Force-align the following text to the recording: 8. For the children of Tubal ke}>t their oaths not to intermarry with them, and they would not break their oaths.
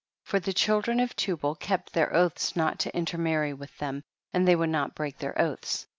8. 0.23 0.27
For 0.29 0.39
the 0.39 0.51
children 0.53 0.99
of 0.99 1.15
Tubal 1.15 1.53
ke}>t 1.53 1.91
their 1.93 2.11
oaths 2.11 2.55
not 2.55 2.79
to 2.79 2.97
intermarry 2.97 3.53
with 3.53 3.77
them, 3.77 4.03
and 4.33 4.47
they 4.47 4.55
would 4.55 4.69
not 4.71 4.95
break 4.95 5.19
their 5.19 5.39
oaths. 5.39 5.85